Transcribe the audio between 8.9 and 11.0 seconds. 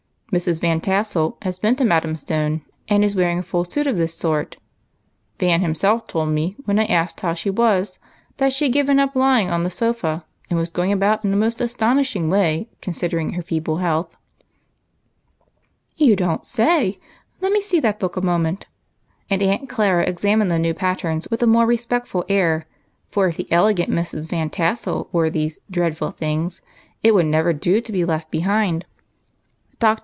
up lying on the sofa, and was going